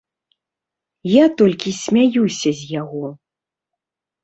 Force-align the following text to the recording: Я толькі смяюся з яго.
Я 1.09 1.25
толькі 1.41 1.75
смяюся 1.83 2.49
з 2.63 2.73
яго. 2.81 3.07